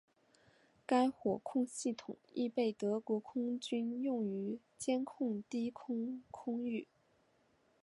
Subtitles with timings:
[0.87, 6.87] 该火控系统亦被德国空军用于监控低空空域。